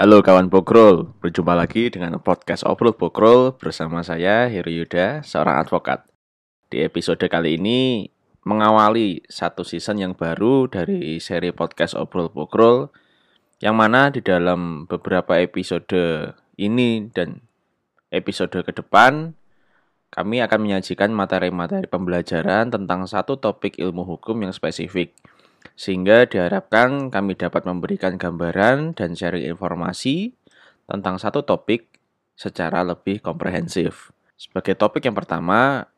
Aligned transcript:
Halo 0.00 0.24
kawan 0.24 0.48
Bokrol, 0.48 1.12
berjumpa 1.20 1.52
lagi 1.52 1.92
dengan 1.92 2.16
podcast 2.24 2.64
Obrol 2.64 2.96
Bokrol 2.96 3.52
bersama 3.60 4.00
saya 4.00 4.48
Heru 4.48 4.72
Yuda, 4.72 5.20
seorang 5.20 5.60
advokat. 5.60 6.08
Di 6.72 6.80
episode 6.80 7.20
kali 7.28 7.60
ini 7.60 8.08
mengawali 8.48 9.20
satu 9.28 9.60
season 9.60 10.00
yang 10.00 10.16
baru 10.16 10.72
dari 10.72 11.20
seri 11.20 11.52
podcast 11.52 11.92
Obrol 12.00 12.32
Bokrol 12.32 12.88
yang 13.60 13.76
mana 13.76 14.08
di 14.08 14.24
dalam 14.24 14.88
beberapa 14.88 15.36
episode 15.36 16.32
ini 16.56 17.04
dan 17.12 17.44
episode 18.08 18.56
ke 18.56 18.72
depan 18.72 19.36
kami 20.08 20.40
akan 20.40 20.64
menyajikan 20.64 21.12
materi-materi 21.12 21.84
pembelajaran 21.84 22.72
tentang 22.72 23.04
satu 23.04 23.36
topik 23.36 23.76
ilmu 23.76 24.08
hukum 24.08 24.48
yang 24.48 24.56
spesifik 24.56 25.12
sehingga 25.76 26.28
diharapkan 26.28 27.08
kami 27.12 27.36
dapat 27.36 27.64
memberikan 27.64 28.16
gambaran 28.16 28.96
dan 28.96 29.16
sharing 29.16 29.48
informasi 29.48 30.32
tentang 30.88 31.20
satu 31.20 31.44
topik 31.44 31.88
secara 32.36 32.80
lebih 32.84 33.20
komprehensif. 33.20 34.12
Sebagai 34.40 34.72
topik 34.72 35.04
yang 35.04 35.16
pertama, 35.16 35.88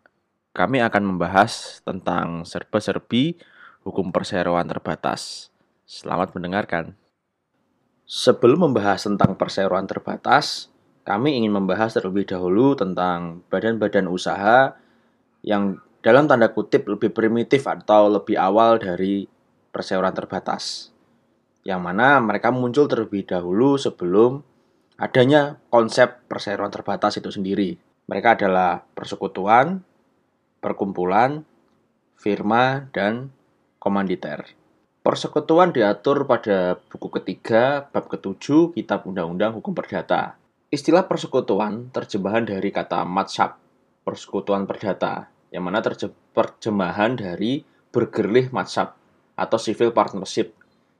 kami 0.52 0.82
akan 0.82 1.14
membahas 1.14 1.80
tentang 1.86 2.42
serba-serbi 2.42 3.38
hukum 3.86 4.10
perseroan 4.10 4.66
terbatas. 4.66 5.50
Selamat 5.86 6.34
mendengarkan. 6.34 6.98
Sebelum 8.02 8.70
membahas 8.70 9.06
tentang 9.06 9.38
perseroan 9.38 9.86
terbatas, 9.86 10.68
kami 11.06 11.38
ingin 11.38 11.54
membahas 11.54 11.94
terlebih 11.94 12.26
dahulu 12.26 12.74
tentang 12.74 13.42
badan-badan 13.50 14.06
usaha 14.10 14.74
yang 15.42 15.78
dalam 16.02 16.26
tanda 16.26 16.50
kutip 16.50 16.86
lebih 16.90 17.14
primitif 17.14 17.62
atau 17.66 18.10
lebih 18.10 18.34
awal 18.34 18.78
dari 18.78 19.30
perseroan 19.72 20.14
terbatas. 20.14 20.92
Yang 21.64 21.80
mana 21.80 22.20
mereka 22.20 22.52
muncul 22.52 22.86
terlebih 22.86 23.24
dahulu 23.24 23.80
sebelum 23.80 24.44
adanya 25.00 25.58
konsep 25.72 26.28
perseroan 26.28 26.70
terbatas 26.70 27.18
itu 27.18 27.32
sendiri. 27.32 27.74
Mereka 28.06 28.38
adalah 28.38 28.84
persekutuan, 28.94 29.80
perkumpulan, 30.62 31.42
firma, 32.14 32.86
dan 32.94 33.34
komanditer. 33.82 34.46
Persekutuan 35.02 35.74
diatur 35.74 36.22
pada 36.30 36.78
buku 36.78 37.10
ketiga, 37.18 37.90
bab 37.90 38.06
ketujuh, 38.06 38.70
Kitab 38.70 39.02
Undang-Undang 39.02 39.58
Hukum 39.58 39.74
Perdata. 39.74 40.38
Istilah 40.70 41.10
persekutuan 41.10 41.90
terjemahan 41.90 42.46
dari 42.46 42.70
kata 42.70 43.02
matshab, 43.02 43.58
persekutuan 44.06 44.70
perdata, 44.70 45.26
yang 45.50 45.66
mana 45.66 45.82
terjemahan 45.82 47.18
dari 47.18 47.66
bergerlih 47.90 48.54
matshab, 48.54 48.94
atau 49.36 49.58
civil 49.58 49.90
partnership 49.90 50.52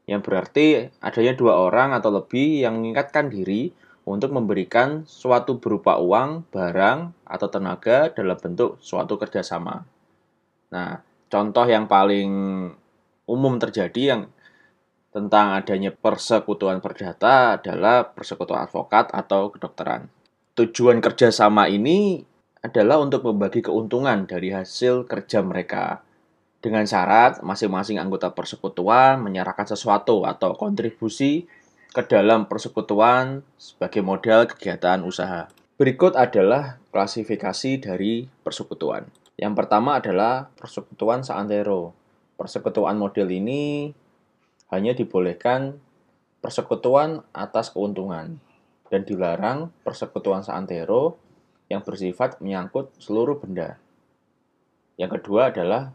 yang 0.09 0.21
berarti 0.21 0.91
adanya 0.99 1.33
dua 1.39 1.63
orang 1.63 1.95
atau 1.95 2.11
lebih 2.11 2.67
yang 2.67 2.81
mengingatkan 2.81 3.31
diri 3.31 3.71
untuk 4.03 4.35
memberikan 4.35 5.07
suatu 5.07 5.63
berupa 5.63 5.95
uang, 6.03 6.51
barang, 6.51 7.15
atau 7.23 7.47
tenaga 7.47 8.11
dalam 8.11 8.35
bentuk 8.35 8.83
suatu 8.83 9.15
kerjasama. 9.15 9.87
Nah, 10.75 10.99
contoh 11.31 11.67
yang 11.71 11.87
paling 11.87 12.31
umum 13.31 13.55
terjadi 13.63 14.03
yang 14.17 14.23
tentang 15.15 15.55
adanya 15.55 15.95
persekutuan 15.95 16.83
perdata 16.83 17.61
adalah 17.61 18.11
persekutuan 18.11 18.67
advokat 18.67 19.13
atau 19.15 19.55
kedokteran. 19.55 20.11
Tujuan 20.59 20.99
kerjasama 20.99 21.71
ini 21.71 22.27
adalah 22.65 22.99
untuk 22.99 23.23
membagi 23.29 23.63
keuntungan 23.63 24.27
dari 24.27 24.51
hasil 24.51 25.07
kerja 25.07 25.45
mereka 25.47 26.03
dengan 26.63 26.87
syarat 26.87 27.43
masing-masing 27.43 27.99
anggota 27.99 28.31
persekutuan 28.31 29.19
menyerahkan 29.19 29.67
sesuatu 29.67 30.23
atau 30.23 30.55
kontribusi 30.55 31.51
ke 31.91 32.03
dalam 32.07 32.47
persekutuan 32.47 33.43
sebagai 33.59 34.01
modal 34.01 34.47
kegiatan 34.49 35.03
usaha. 35.03 35.51
Berikut 35.77 36.15
adalah 36.15 36.79
klasifikasi 36.95 37.83
dari 37.83 38.31
persekutuan. 38.47 39.11
Yang 39.35 39.53
pertama 39.59 39.99
adalah 39.99 40.49
persekutuan 40.55 41.27
seantero. 41.27 41.93
Persekutuan 42.39 42.95
model 42.97 43.29
ini 43.29 43.91
hanya 44.71 44.95
dibolehkan 44.95 45.83
persekutuan 46.39 47.27
atas 47.35 47.75
keuntungan 47.75 48.39
dan 48.89 49.03
dilarang 49.03 49.75
persekutuan 49.83 50.47
seantero 50.47 51.19
yang 51.67 51.83
bersifat 51.83 52.39
menyangkut 52.39 52.95
seluruh 53.03 53.41
benda. 53.41 53.81
Yang 55.01 55.21
kedua 55.21 55.51
adalah 55.51 55.91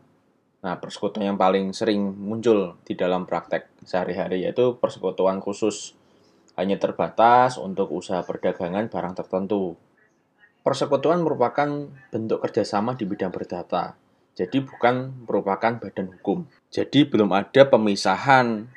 Nah, 0.68 0.76
persekutuan 0.84 1.32
yang 1.32 1.40
paling 1.40 1.72
sering 1.72 2.12
muncul 2.12 2.76
di 2.84 2.92
dalam 3.00 3.24
praktek 3.24 3.72
sehari-hari 3.88 4.44
yaitu 4.44 4.76
persekutuan 4.76 5.40
khusus 5.40 5.96
hanya 6.60 6.76
terbatas 6.76 7.56
untuk 7.56 7.88
usaha 7.96 8.20
perdagangan 8.28 8.92
barang 8.92 9.16
tertentu. 9.16 9.80
Persekutuan 10.68 11.24
merupakan 11.24 11.88
bentuk 12.12 12.44
kerjasama 12.44 13.00
di 13.00 13.08
bidang 13.08 13.32
perdata, 13.32 13.96
jadi 14.36 14.62
bukan 14.62 15.24
merupakan 15.24 15.80
badan 15.80 16.14
hukum. 16.14 16.44
Jadi 16.68 17.10
belum 17.10 17.32
ada 17.32 17.66
pemisahan 17.66 18.68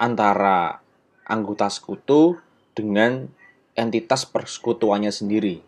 antara 0.00 0.80
anggota 1.28 1.68
sekutu 1.68 2.40
dengan 2.72 3.28
entitas 3.76 4.24
persekutuannya 4.24 5.12
sendiri. 5.12 5.60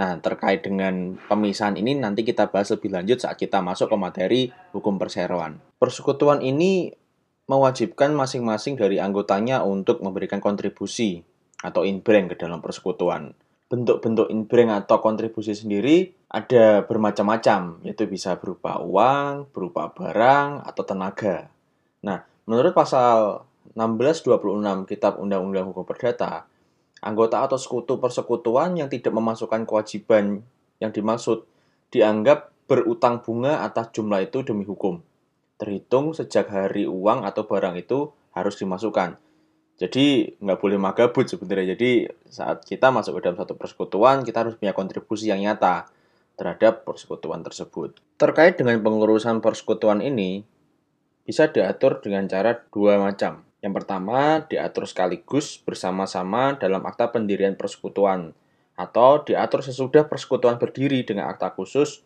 Nah, 0.00 0.16
terkait 0.16 0.64
dengan 0.64 1.20
pemisahan 1.28 1.76
ini 1.76 1.92
nanti 1.92 2.24
kita 2.24 2.48
bahas 2.48 2.72
lebih 2.72 2.88
lanjut 2.88 3.20
saat 3.20 3.36
kita 3.36 3.60
masuk 3.60 3.92
ke 3.92 3.96
materi 4.00 4.42
hukum 4.72 4.96
perseroan. 4.96 5.60
Persekutuan 5.76 6.40
ini 6.40 6.88
mewajibkan 7.44 8.16
masing-masing 8.16 8.80
dari 8.80 8.96
anggotanya 8.96 9.60
untuk 9.60 10.00
memberikan 10.00 10.40
kontribusi 10.40 11.20
atau 11.60 11.84
inbreng 11.84 12.32
ke 12.32 12.40
dalam 12.40 12.64
persekutuan. 12.64 13.36
Bentuk-bentuk 13.68 14.32
inbreng 14.32 14.72
atau 14.72 15.04
kontribusi 15.04 15.52
sendiri 15.52 16.16
ada 16.32 16.80
bermacam-macam, 16.88 17.84
yaitu 17.84 18.08
bisa 18.08 18.40
berupa 18.40 18.80
uang, 18.80 19.52
berupa 19.52 19.92
barang, 19.92 20.64
atau 20.64 20.82
tenaga. 20.82 21.52
Nah, 22.00 22.24
menurut 22.48 22.72
pasal 22.72 23.44
1626 23.76 24.88
Kitab 24.88 25.20
Undang-Undang 25.20 25.76
Hukum 25.76 25.84
Perdata, 25.84 26.48
Anggota 27.00 27.40
atau 27.40 27.56
sekutu 27.56 27.96
persekutuan 27.96 28.76
yang 28.76 28.92
tidak 28.92 29.16
memasukkan 29.16 29.64
kewajiban 29.64 30.44
yang 30.80 30.92
dimaksud 30.92 31.48
dianggap 31.88 32.52
berutang 32.68 33.24
bunga 33.24 33.64
atas 33.64 33.90
jumlah 33.96 34.28
itu 34.28 34.44
demi 34.44 34.68
hukum. 34.68 35.00
Terhitung 35.56 36.12
sejak 36.12 36.48
hari 36.52 36.84
uang 36.84 37.24
atau 37.24 37.44
barang 37.44 37.76
itu 37.76 38.12
harus 38.36 38.54
dimasukkan. 38.60 39.18
Jadi 39.80 40.36
nggak 40.36 40.60
boleh 40.60 40.76
magabut 40.76 41.24
sebenarnya. 41.24 41.72
Jadi 41.72 42.04
saat 42.28 42.68
kita 42.68 42.92
masuk 42.92 43.16
ke 43.16 43.20
dalam 43.26 43.40
satu 43.40 43.56
persekutuan, 43.56 44.20
kita 44.22 44.44
harus 44.44 44.54
punya 44.60 44.76
kontribusi 44.76 45.32
yang 45.32 45.40
nyata 45.40 45.88
terhadap 46.36 46.84
persekutuan 46.84 47.40
tersebut. 47.40 47.96
Terkait 48.20 48.60
dengan 48.60 48.76
pengurusan 48.84 49.40
persekutuan 49.40 50.04
ini, 50.04 50.44
bisa 51.24 51.48
diatur 51.48 52.04
dengan 52.04 52.28
cara 52.28 52.60
dua 52.68 53.00
macam. 53.00 53.49
Yang 53.60 53.84
pertama, 53.84 54.40
diatur 54.48 54.88
sekaligus 54.88 55.60
bersama-sama 55.60 56.56
dalam 56.56 56.80
akta 56.88 57.12
pendirian 57.12 57.56
persekutuan 57.56 58.32
atau 58.72 59.20
diatur 59.20 59.60
sesudah 59.60 60.08
persekutuan 60.08 60.56
berdiri 60.56 61.04
dengan 61.04 61.28
akta 61.28 61.52
khusus 61.52 62.00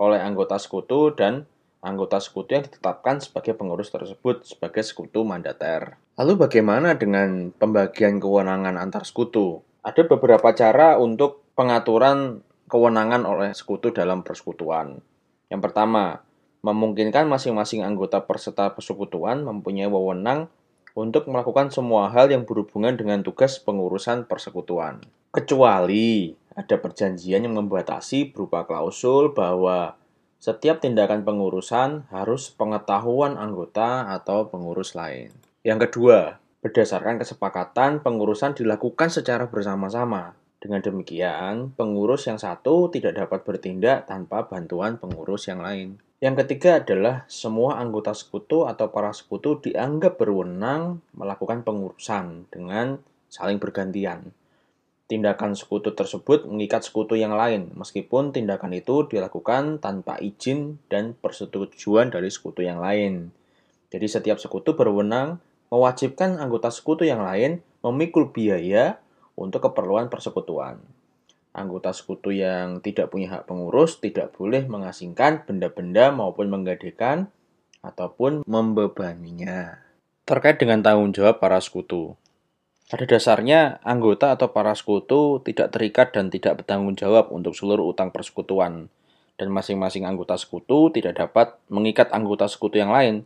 oleh 0.00 0.16
anggota 0.16 0.56
sekutu 0.56 1.12
dan 1.12 1.44
anggota 1.84 2.16
sekutu 2.16 2.56
yang 2.56 2.64
ditetapkan 2.64 3.20
sebagai 3.20 3.52
pengurus 3.52 3.92
tersebut 3.92 4.48
sebagai 4.48 4.80
sekutu 4.80 5.20
mandater. 5.20 6.00
Lalu 6.16 6.48
bagaimana 6.48 6.96
dengan 6.96 7.52
pembagian 7.52 8.16
kewenangan 8.16 8.80
antar 8.80 9.04
sekutu? 9.04 9.60
Ada 9.84 10.08
beberapa 10.08 10.56
cara 10.56 10.96
untuk 10.96 11.44
pengaturan 11.52 12.40
kewenangan 12.72 13.28
oleh 13.28 13.52
sekutu 13.52 13.92
dalam 13.92 14.24
persekutuan. 14.24 15.04
Yang 15.52 15.60
pertama, 15.60 16.24
memungkinkan 16.64 17.28
masing-masing 17.28 17.84
anggota 17.84 18.24
peserta 18.24 18.72
persekutuan 18.72 19.44
mempunyai 19.44 19.84
wewenang 19.84 20.48
untuk 20.94 21.26
melakukan 21.26 21.74
semua 21.74 22.08
hal 22.14 22.30
yang 22.30 22.46
berhubungan 22.46 22.94
dengan 22.94 23.20
tugas 23.26 23.58
pengurusan 23.58 24.30
persekutuan. 24.30 25.02
Kecuali 25.34 26.30
ada 26.54 26.78
perjanjian 26.78 27.42
yang 27.42 27.58
membatasi 27.58 28.30
berupa 28.30 28.62
klausul 28.62 29.34
bahwa 29.34 29.98
setiap 30.38 30.78
tindakan 30.78 31.26
pengurusan 31.26 32.06
harus 32.14 32.54
pengetahuan 32.54 33.34
anggota 33.34 34.06
atau 34.14 34.46
pengurus 34.46 34.94
lain. 34.94 35.34
Yang 35.66 35.90
kedua, 35.90 36.38
berdasarkan 36.62 37.18
kesepakatan 37.18 38.00
pengurusan 38.00 38.54
dilakukan 38.54 39.10
secara 39.10 39.50
bersama-sama. 39.50 40.38
Dengan 40.62 40.80
demikian, 40.80 41.76
pengurus 41.76 42.24
yang 42.24 42.40
satu 42.40 42.88
tidak 42.88 43.20
dapat 43.20 43.44
bertindak 43.44 44.08
tanpa 44.08 44.48
bantuan 44.48 44.96
pengurus 44.96 45.50
yang 45.50 45.60
lain. 45.60 46.00
Yang 46.24 46.48
ketiga 46.48 46.80
adalah 46.80 47.28
semua 47.28 47.76
anggota 47.76 48.16
sekutu 48.16 48.64
atau 48.64 48.88
para 48.88 49.12
sekutu 49.12 49.60
dianggap 49.60 50.16
berwenang 50.16 51.04
melakukan 51.12 51.60
pengurusan 51.60 52.48
dengan 52.48 52.96
saling 53.28 53.60
bergantian. 53.60 54.32
Tindakan 55.04 55.52
sekutu 55.52 55.92
tersebut 55.92 56.48
mengikat 56.48 56.80
sekutu 56.80 57.12
yang 57.12 57.36
lain, 57.36 57.76
meskipun 57.76 58.32
tindakan 58.32 58.72
itu 58.72 59.04
dilakukan 59.04 59.84
tanpa 59.84 60.16
izin 60.16 60.80
dan 60.88 61.12
persetujuan 61.12 62.08
dari 62.08 62.32
sekutu 62.32 62.64
yang 62.64 62.80
lain. 62.80 63.28
Jadi 63.92 64.08
setiap 64.08 64.40
sekutu 64.40 64.72
berwenang 64.72 65.44
mewajibkan 65.68 66.40
anggota 66.40 66.72
sekutu 66.72 67.04
yang 67.04 67.20
lain 67.20 67.60
memikul 67.84 68.32
biaya 68.32 68.96
untuk 69.36 69.68
keperluan 69.68 70.08
persekutuan. 70.08 70.80
Anggota 71.54 71.94
sekutu 71.94 72.34
yang 72.34 72.82
tidak 72.82 73.14
punya 73.14 73.30
hak 73.38 73.46
pengurus 73.46 74.02
tidak 74.02 74.34
boleh 74.34 74.66
mengasingkan 74.66 75.46
benda-benda 75.46 76.10
maupun 76.10 76.50
menggadekan 76.50 77.30
ataupun 77.78 78.42
membebaninya. 78.42 79.78
Terkait 80.26 80.58
dengan 80.58 80.82
tanggung 80.82 81.14
jawab 81.14 81.38
para 81.38 81.62
sekutu. 81.62 82.18
Pada 82.90 83.06
dasarnya, 83.06 83.78
anggota 83.86 84.34
atau 84.34 84.50
para 84.50 84.74
sekutu 84.74 85.38
tidak 85.46 85.70
terikat 85.70 86.10
dan 86.10 86.26
tidak 86.26 86.58
bertanggung 86.58 86.98
jawab 86.98 87.30
untuk 87.30 87.54
seluruh 87.54 87.86
utang 87.86 88.10
persekutuan, 88.10 88.90
dan 89.38 89.48
masing-masing 89.54 90.10
anggota 90.10 90.34
sekutu 90.34 90.90
tidak 90.90 91.22
dapat 91.22 91.54
mengikat 91.70 92.10
anggota 92.10 92.50
sekutu 92.50 92.82
yang 92.82 92.90
lain 92.90 93.24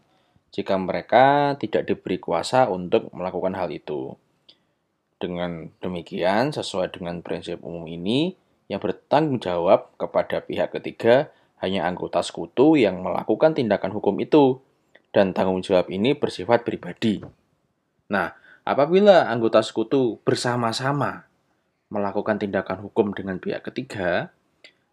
jika 0.53 0.77
mereka 0.77 1.57
tidak 1.57 1.89
diberi 1.89 2.21
kuasa 2.21 2.69
untuk 2.69 3.09
melakukan 3.17 3.57
hal 3.57 3.73
itu. 3.73 4.17
Dengan 5.19 5.75
demikian, 5.83 6.55
sesuai 6.55 6.95
dengan 6.95 7.21
prinsip 7.27 7.59
umum 7.67 7.91
ini, 7.91 8.39
yang 8.71 8.79
bertanggung 8.79 9.43
jawab 9.43 9.91
kepada 9.99 10.43
pihak 10.47 10.71
ketiga 10.79 11.35
hanya 11.59 11.91
anggota 11.91 12.23
sekutu 12.23 12.79
yang 12.79 13.03
melakukan 13.03 13.59
tindakan 13.59 13.91
hukum 13.91 14.15
itu, 14.23 14.63
dan 15.11 15.35
tanggung 15.35 15.65
jawab 15.65 15.91
ini 15.91 16.15
bersifat 16.15 16.63
pribadi. 16.63 17.19
Nah, 18.13 18.37
apabila 18.63 19.27
anggota 19.27 19.65
sekutu 19.65 20.23
bersama-sama 20.23 21.27
melakukan 21.89 22.39
tindakan 22.39 22.85
hukum 22.85 23.17
dengan 23.17 23.41
pihak 23.41 23.65
ketiga, 23.67 24.31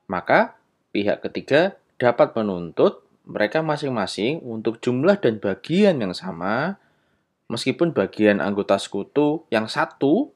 maka 0.08 0.58
pihak 0.96 1.22
ketiga 1.22 1.76
dapat 2.00 2.34
menuntut 2.34 3.04
mereka 3.26 3.66
masing-masing 3.66 4.40
untuk 4.46 4.80
jumlah 4.80 5.18
dan 5.20 5.42
bagian 5.42 5.98
yang 6.00 6.14
sama, 6.14 6.78
meskipun 7.50 7.94
bagian 7.94 8.42
anggota 8.42 8.78
sekutu 8.82 9.46
yang 9.54 9.70
satu 9.70 10.34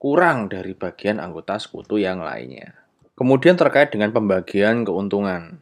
kurang 0.00 0.48
dari 0.48 0.72
bagian 0.72 1.20
anggota 1.20 1.60
sekutu 1.60 2.00
yang 2.00 2.24
lainnya. 2.24 2.72
Kemudian 3.18 3.60
terkait 3.60 3.92
dengan 3.92 4.16
pembagian 4.16 4.88
keuntungan. 4.88 5.60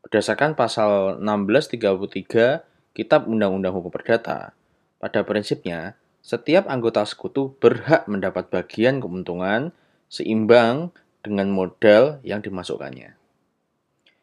Berdasarkan 0.00 0.56
pasal 0.56 1.20
1633 1.20 2.64
Kitab 2.96 3.28
Undang-Undang 3.28 3.76
Hukum 3.76 3.92
Perdata, 3.92 4.56
pada 4.96 5.20
prinsipnya, 5.28 6.00
setiap 6.24 6.64
anggota 6.72 7.04
sekutu 7.04 7.52
berhak 7.60 8.08
mendapat 8.08 8.48
bagian 8.48 9.04
keuntungan 9.04 9.76
seimbang 10.08 10.88
dengan 11.20 11.52
modal 11.52 12.24
yang 12.24 12.40
dimasukkannya. 12.40 13.12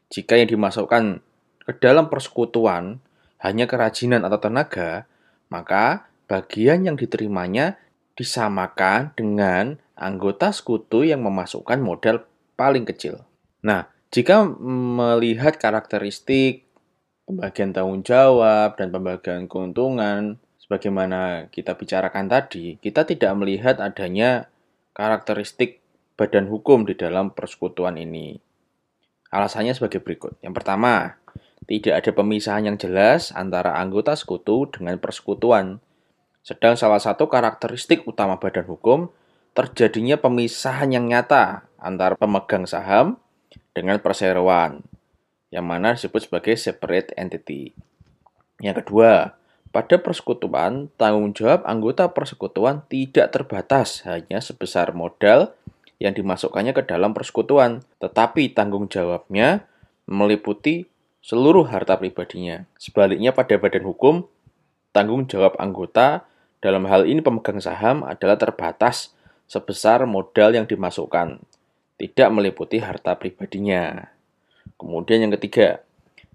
Jika 0.10 0.42
yang 0.42 0.50
dimasukkan 0.50 1.22
ke 1.70 1.74
dalam 1.78 2.10
persekutuan 2.10 2.98
hanya 3.38 3.70
kerajinan 3.70 4.26
atau 4.26 4.42
tenaga, 4.42 5.06
maka 5.54 6.10
bagian 6.26 6.90
yang 6.90 6.98
diterimanya 6.98 7.78
disamakan 8.18 9.14
dengan 9.14 9.78
anggota 9.94 10.50
sekutu 10.50 11.06
yang 11.06 11.22
memasukkan 11.22 11.78
modal 11.78 12.26
paling 12.58 12.90
kecil. 12.90 13.22
Nah, 13.62 13.86
jika 14.10 14.46
melihat 14.46 15.62
karakteristik 15.62 16.66
pembagian 17.30 17.70
tanggung 17.70 18.02
jawab 18.02 18.74
dan 18.78 18.90
pembagian 18.90 19.46
keuntungan 19.46 20.42
sebagaimana 20.58 21.50
kita 21.54 21.78
bicarakan 21.78 22.26
tadi, 22.30 22.82
kita 22.82 23.06
tidak 23.06 23.32
melihat 23.38 23.78
adanya 23.78 24.50
karakteristik 24.98 25.82
badan 26.18 26.50
hukum 26.50 26.86
di 26.86 26.94
dalam 26.94 27.34
persekutuan 27.34 27.98
ini. 27.98 28.38
Alasannya 29.34 29.74
sebagai 29.74 30.02
berikut. 30.06 30.38
Yang 30.46 30.62
pertama, 30.62 31.18
tidak 31.64 32.04
ada 32.04 32.12
pemisahan 32.12 32.68
yang 32.68 32.78
jelas 32.78 33.32
antara 33.32 33.80
anggota 33.80 34.14
sekutu 34.14 34.68
dengan 34.68 35.00
persekutuan. 35.00 35.80
Sedang 36.44 36.76
salah 36.76 37.00
satu 37.00 37.32
karakteristik 37.32 38.04
utama 38.04 38.36
badan 38.36 38.68
hukum 38.68 39.08
terjadinya 39.56 40.20
pemisahan 40.20 40.92
yang 40.92 41.08
nyata 41.08 41.70
antara 41.80 42.20
pemegang 42.20 42.68
saham 42.68 43.22
dengan 43.72 44.02
perseroan 44.04 44.84
yang 45.54 45.70
mana 45.70 45.94
disebut 45.94 46.26
sebagai 46.26 46.58
separate 46.58 47.14
entity. 47.14 47.78
Yang 48.58 48.84
kedua, 48.84 49.38
pada 49.70 50.02
persekutuan, 50.02 50.90
tanggung 50.98 51.34
jawab 51.38 51.62
anggota 51.70 52.10
persekutuan 52.10 52.82
tidak 52.90 53.30
terbatas 53.30 54.02
hanya 54.10 54.42
sebesar 54.42 54.98
modal 54.98 55.54
yang 56.02 56.18
dimasukkannya 56.18 56.74
ke 56.74 56.84
dalam 56.90 57.14
persekutuan, 57.14 57.86
tetapi 58.02 58.54
tanggung 58.58 58.90
jawabnya 58.90 59.70
meliputi 60.10 60.90
seluruh 61.24 61.64
harta 61.72 61.96
pribadinya. 61.96 62.68
Sebaliknya 62.76 63.32
pada 63.32 63.56
badan 63.56 63.88
hukum, 63.88 64.28
tanggung 64.92 65.26
jawab 65.26 65.56
anggota 65.56 66.28
dalam 66.60 66.84
hal 66.92 67.08
ini 67.08 67.24
pemegang 67.24 67.64
saham 67.64 68.04
adalah 68.04 68.36
terbatas 68.36 69.16
sebesar 69.48 70.04
modal 70.04 70.52
yang 70.52 70.68
dimasukkan, 70.68 71.40
tidak 71.96 72.30
meliputi 72.30 72.84
harta 72.84 73.16
pribadinya. 73.16 74.12
Kemudian 74.76 75.24
yang 75.24 75.34
ketiga, 75.40 75.80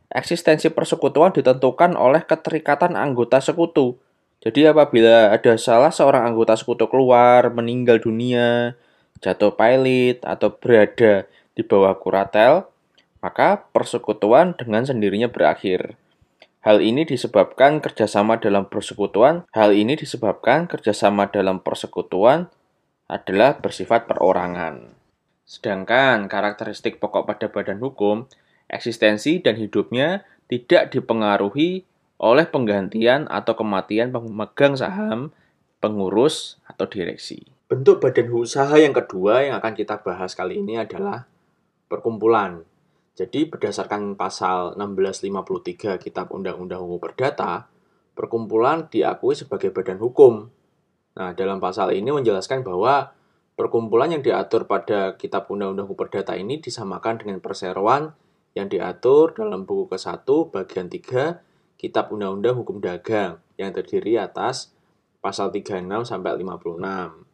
eksistensi 0.08 0.72
persekutuan 0.72 1.36
ditentukan 1.36 1.92
oleh 1.92 2.24
keterikatan 2.24 2.96
anggota 2.96 3.44
sekutu. 3.44 4.00
Jadi 4.40 4.70
apabila 4.70 5.34
ada 5.34 5.58
salah 5.58 5.92
seorang 5.92 6.32
anggota 6.32 6.54
sekutu 6.56 6.86
keluar, 6.88 7.50
meninggal 7.52 7.98
dunia, 8.00 8.78
jatuh 9.18 9.52
pilot, 9.52 10.22
atau 10.22 10.54
berada 10.54 11.26
di 11.58 11.62
bawah 11.66 11.92
kuratel, 11.98 12.70
maka 13.18 13.68
persekutuan 13.70 14.54
dengan 14.54 14.86
sendirinya 14.86 15.30
berakhir. 15.30 15.98
Hal 16.62 16.82
ini 16.82 17.06
disebabkan 17.06 17.78
kerjasama 17.78 18.42
dalam 18.42 18.66
persekutuan. 18.66 19.46
Hal 19.54 19.72
ini 19.72 19.94
disebabkan 19.94 20.66
kerjasama 20.66 21.30
dalam 21.30 21.62
persekutuan 21.62 22.50
adalah 23.08 23.56
bersifat 23.62 24.04
perorangan. 24.10 24.92
Sedangkan 25.48 26.28
karakteristik 26.28 27.00
pokok 27.00 27.24
pada 27.24 27.48
badan 27.48 27.80
hukum, 27.80 28.28
eksistensi 28.68 29.40
dan 29.40 29.56
hidupnya 29.56 30.28
tidak 30.52 30.92
dipengaruhi 30.92 31.88
oleh 32.20 32.44
penggantian 32.44 33.24
atau 33.30 33.56
kematian 33.56 34.12
pemegang 34.12 34.74
saham, 34.76 35.32
pengurus, 35.80 36.60
atau 36.68 36.84
direksi. 36.84 37.48
Bentuk 37.70 38.02
badan 38.02 38.28
usaha 38.34 38.74
yang 38.76 38.92
kedua 38.92 39.46
yang 39.46 39.56
akan 39.62 39.72
kita 39.72 40.02
bahas 40.04 40.36
kali 40.36 40.60
ini 40.60 40.76
adalah 40.76 41.24
perkumpulan. 41.88 42.64
Jadi 43.18 43.50
berdasarkan 43.50 44.14
pasal 44.14 44.78
1653 44.78 45.98
Kitab 45.98 46.30
Undang-Undang 46.30 46.86
Hukum 46.86 47.02
Perdata, 47.02 47.66
perkumpulan 48.14 48.86
diakui 48.86 49.34
sebagai 49.34 49.74
badan 49.74 49.98
hukum. 49.98 50.46
Nah, 51.18 51.34
dalam 51.34 51.58
pasal 51.58 51.98
ini 51.98 52.14
menjelaskan 52.14 52.62
bahwa 52.62 53.10
Perkumpulan 53.58 54.14
yang 54.14 54.22
diatur 54.22 54.70
pada 54.70 55.18
Kitab 55.18 55.50
Undang-Undang 55.50 55.90
Hukum 55.90 56.06
Perdata 56.06 56.38
ini 56.38 56.62
disamakan 56.62 57.18
dengan 57.18 57.42
perseroan 57.42 58.14
yang 58.54 58.70
diatur 58.70 59.34
dalam 59.34 59.66
buku 59.66 59.90
ke-1 59.90 60.22
bagian 60.54 60.86
3 60.86 61.74
Kitab 61.74 62.14
Undang-Undang 62.14 62.54
Hukum 62.54 62.78
Dagang 62.78 63.42
yang 63.58 63.74
terdiri 63.74 64.14
atas 64.14 64.70
pasal 65.18 65.50
36 65.50 66.06
sampai 66.06 66.38
56. 66.38 67.26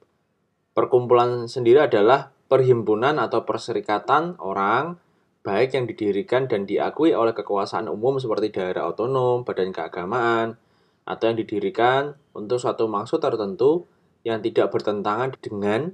Perkumpulan 0.73 1.45
sendiri 1.45 1.85
adalah 1.85 2.33
perhimpunan 2.49 3.21
atau 3.21 3.45
perserikatan 3.45 4.41
orang 4.41 4.97
baik 5.45 5.77
yang 5.77 5.85
didirikan 5.85 6.49
dan 6.49 6.65
diakui 6.65 7.13
oleh 7.13 7.37
kekuasaan 7.37 7.93
umum 7.93 8.17
seperti 8.17 8.49
daerah 8.49 8.89
otonom, 8.89 9.45
badan 9.45 9.77
keagamaan, 9.77 10.57
atau 11.05 11.25
yang 11.29 11.37
didirikan 11.37 12.17
untuk 12.33 12.57
suatu 12.57 12.89
maksud 12.89 13.21
tertentu 13.21 13.85
yang 14.25 14.41
tidak 14.41 14.73
bertentangan 14.73 15.37
dengan 15.37 15.93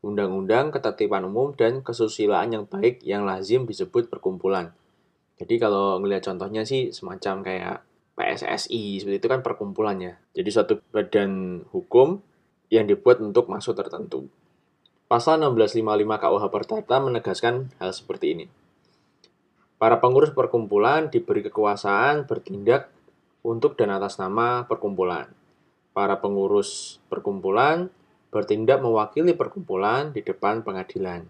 undang-undang, 0.00 0.72
ketertiban 0.72 1.28
umum, 1.28 1.52
dan 1.52 1.84
kesusilaan 1.84 2.56
yang 2.56 2.64
baik 2.64 3.04
yang 3.04 3.28
lazim 3.28 3.68
disebut 3.68 4.08
perkumpulan. 4.08 4.72
Jadi 5.36 5.60
kalau 5.60 6.00
ngelihat 6.00 6.32
contohnya 6.32 6.64
sih 6.64 6.88
semacam 6.88 7.44
kayak 7.44 7.76
PSSI, 8.16 9.04
seperti 9.04 9.20
itu 9.20 9.28
kan 9.28 9.44
perkumpulannya. 9.44 10.16
Jadi 10.32 10.48
suatu 10.48 10.80
badan 10.88 11.60
hukum 11.68 12.24
yang 12.72 12.88
dibuat 12.88 13.20
untuk 13.20 13.52
maksud 13.52 13.76
tertentu. 13.76 14.32
Pasal 15.06 15.44
1655 15.44 15.84
KUH 16.16 16.44
Perdata 16.48 16.96
menegaskan 16.98 17.68
hal 17.76 17.92
seperti 17.92 18.32
ini. 18.32 18.46
Para 19.76 20.00
pengurus 20.00 20.32
perkumpulan 20.32 21.12
diberi 21.12 21.44
kekuasaan 21.44 22.24
bertindak 22.24 22.88
untuk 23.44 23.76
dan 23.76 23.92
atas 23.92 24.16
nama 24.16 24.64
perkumpulan. 24.64 25.28
Para 25.92 26.16
pengurus 26.16 26.96
perkumpulan 27.12 27.92
bertindak 28.32 28.80
mewakili 28.80 29.36
perkumpulan 29.36 30.16
di 30.16 30.24
depan 30.24 30.64
pengadilan, 30.64 31.28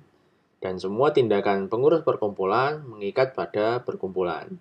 dan 0.62 0.78
semua 0.78 1.10
tindakan 1.10 1.66
pengurus 1.66 2.06
perkumpulan 2.06 2.86
mengikat 2.86 3.34
pada 3.34 3.82
perkumpulan. 3.82 4.58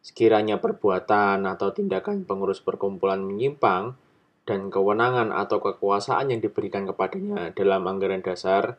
Sekiranya 0.00 0.56
perbuatan 0.56 1.44
atau 1.44 1.68
tindakan 1.68 2.24
pengurus 2.24 2.64
perkumpulan 2.64 3.20
menyimpang, 3.20 3.92
dan 4.42 4.72
kewenangan 4.72 5.30
atau 5.30 5.62
kekuasaan 5.62 6.34
yang 6.34 6.40
diberikan 6.42 6.88
kepadanya 6.88 7.54
dalam 7.54 7.86
anggaran 7.86 8.24
dasar, 8.24 8.74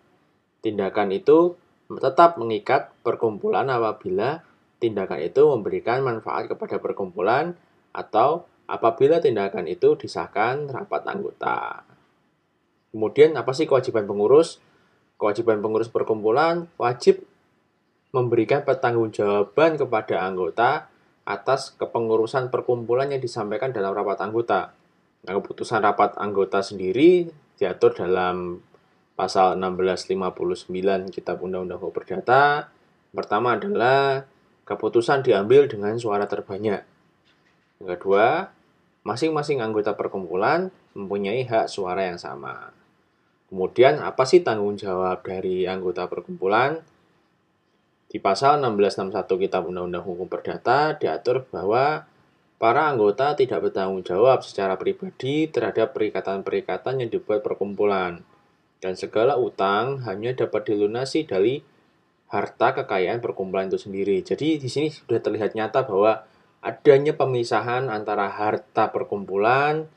tindakan 0.60 1.16
itu 1.16 1.56
tetap 1.88 2.40
mengikat 2.40 2.92
perkumpulan 3.04 3.68
apabila 3.68 4.42
tindakan 4.80 5.20
itu 5.24 5.42
memberikan 5.48 6.04
manfaat 6.04 6.52
kepada 6.52 6.80
perkumpulan 6.84 7.56
atau 7.96 8.48
apabila 8.68 9.20
tindakan 9.24 9.68
itu 9.70 9.96
disahkan 9.96 10.68
rapat 10.72 11.04
anggota. 11.08 11.88
Kemudian 12.92 13.36
apa 13.40 13.52
sih 13.56 13.66
kewajiban 13.66 14.06
pengurus? 14.06 14.60
Kewajiban 15.18 15.64
pengurus 15.64 15.88
perkumpulan 15.88 16.68
wajib 16.76 17.24
memberikan 18.14 18.62
pertanggungjawaban 18.62 19.80
kepada 19.82 20.28
anggota 20.28 20.70
atas 21.24 21.74
kepengurusan 21.80 22.52
perkumpulan 22.52 23.10
yang 23.10 23.24
disampaikan 23.24 23.72
dalam 23.72 23.96
rapat 23.96 24.20
anggota. 24.22 24.76
Nah, 25.24 25.34
keputusan 25.40 25.80
rapat 25.80 26.20
anggota 26.20 26.60
sendiri 26.60 27.32
diatur 27.56 27.96
dalam 27.96 28.60
pasal 29.14 29.58
1659 29.62 31.14
Kitab 31.14 31.42
Undang-Undang 31.42 31.80
Hukum 31.82 31.94
Perdata. 31.94 32.74
Pertama 33.14 33.58
adalah 33.58 34.26
keputusan 34.66 35.22
diambil 35.22 35.70
dengan 35.70 35.94
suara 36.02 36.26
terbanyak. 36.26 36.82
Yang 37.78 37.90
kedua, 38.00 38.50
masing-masing 39.06 39.62
anggota 39.62 39.94
perkumpulan 39.94 40.74
mempunyai 40.98 41.46
hak 41.46 41.70
suara 41.70 42.10
yang 42.10 42.18
sama. 42.18 42.74
Kemudian, 43.54 44.02
apa 44.02 44.26
sih 44.26 44.42
tanggung 44.42 44.74
jawab 44.80 45.22
dari 45.22 45.70
anggota 45.70 46.10
perkumpulan? 46.10 46.82
Di 48.10 48.18
pasal 48.18 48.62
1661 48.62 49.42
Kitab 49.46 49.70
Undang-Undang 49.70 50.06
Hukum 50.06 50.26
Perdata 50.30 50.98
diatur 50.98 51.46
bahwa 51.50 52.10
para 52.58 52.90
anggota 52.90 53.38
tidak 53.38 53.70
bertanggung 53.70 54.02
jawab 54.02 54.42
secara 54.42 54.78
pribadi 54.78 55.50
terhadap 55.50 55.94
perikatan-perikatan 55.94 57.06
yang 57.06 57.10
dibuat 57.10 57.42
perkumpulan. 57.46 58.22
Dan 58.84 59.00
segala 59.00 59.40
utang 59.40 60.04
hanya 60.04 60.36
dapat 60.36 60.68
dilunasi 60.68 61.24
dari 61.24 61.64
harta 62.28 62.76
kekayaan 62.76 63.24
perkumpulan 63.24 63.72
itu 63.72 63.80
sendiri. 63.80 64.20
Jadi 64.20 64.60
di 64.60 64.68
sini 64.68 64.92
sudah 64.92 65.24
terlihat 65.24 65.56
nyata 65.56 65.88
bahwa 65.88 66.28
adanya 66.60 67.16
pemisahan 67.16 67.88
antara 67.88 68.28
harta 68.28 68.92
perkumpulan 68.92 69.88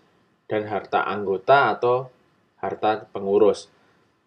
dan 0.46 0.70
harta 0.70 1.02
anggota 1.02 1.74
atau 1.74 2.14
harta 2.62 3.10
pengurus. 3.10 3.74